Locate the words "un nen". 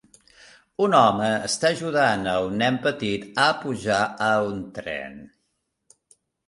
2.47-2.81